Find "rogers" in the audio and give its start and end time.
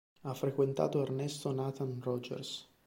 2.01-2.67